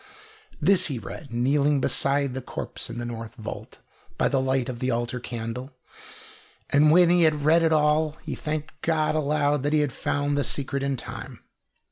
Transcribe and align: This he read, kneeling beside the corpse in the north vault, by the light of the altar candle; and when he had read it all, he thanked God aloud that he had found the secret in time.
This 0.59 0.87
he 0.87 0.97
read, 0.97 1.31
kneeling 1.31 1.79
beside 1.79 2.33
the 2.33 2.41
corpse 2.41 2.89
in 2.89 2.97
the 2.97 3.05
north 3.05 3.35
vault, 3.35 3.77
by 4.17 4.29
the 4.29 4.41
light 4.41 4.67
of 4.67 4.79
the 4.79 4.89
altar 4.89 5.19
candle; 5.19 5.73
and 6.71 6.89
when 6.89 7.11
he 7.11 7.21
had 7.21 7.43
read 7.45 7.61
it 7.61 7.71
all, 7.71 8.13
he 8.23 8.33
thanked 8.33 8.81
God 8.81 9.13
aloud 9.13 9.61
that 9.61 9.73
he 9.73 9.81
had 9.81 9.93
found 9.93 10.35
the 10.35 10.43
secret 10.43 10.81
in 10.81 10.97
time. 10.97 11.43